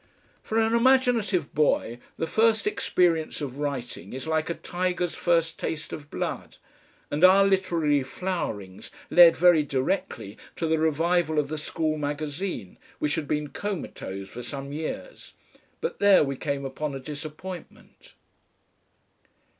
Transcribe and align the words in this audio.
For 0.41 0.57
an 0.57 0.73
imaginative 0.73 1.53
boy 1.53 1.99
the 2.17 2.25
first 2.25 2.65
experience 2.65 3.39
of 3.39 3.59
writing 3.59 4.13
is 4.13 4.25
like 4.25 4.49
a 4.49 4.55
tiger's 4.55 5.13
first 5.13 5.59
taste 5.59 5.93
of 5.93 6.09
blood, 6.09 6.57
and 7.11 7.23
our 7.23 7.45
literary 7.45 8.01
flowerings 8.01 8.89
led 9.11 9.37
very 9.37 9.61
directly 9.61 10.39
to 10.55 10.65
the 10.65 10.79
revival 10.79 11.37
of 11.37 11.49
the 11.49 11.59
school 11.59 11.99
magazine, 11.99 12.79
which 12.97 13.13
had 13.13 13.27
been 13.27 13.49
comatose 13.49 14.27
for 14.27 14.41
some 14.41 14.71
years. 14.73 15.33
But 15.81 15.99
there 15.99 16.23
we 16.23 16.35
came 16.35 16.65
upon 16.65 16.95
a 16.95 16.99
disappointment. 16.99 18.15